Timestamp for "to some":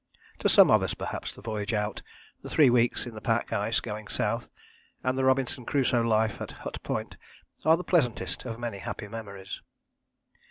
0.39-0.71